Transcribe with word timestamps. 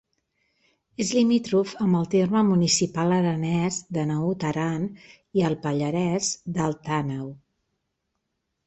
És 1.03 1.11
limítrof 1.17 1.73
amb 1.87 1.99
el 1.99 2.07
terme 2.13 2.41
municipal 2.47 3.13
aranès 3.19 3.79
de 3.99 4.07
Naut 4.13 4.49
Aran 4.53 4.89
i 5.43 5.47
el 5.53 5.61
pallarès 5.69 6.33
d'Alt 6.59 6.93
Àneu. 7.01 7.31